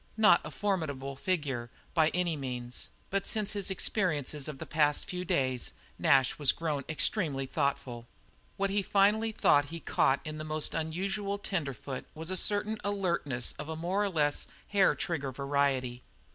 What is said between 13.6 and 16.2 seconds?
a more or less hair trigger variety.